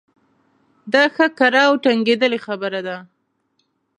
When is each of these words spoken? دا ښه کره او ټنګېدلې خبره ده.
دا 0.93 1.03
ښه 1.15 1.27
کره 1.37 1.61
او 1.67 1.73
ټنګېدلې 1.83 2.39
خبره 2.45 2.79
ده. 2.87 2.97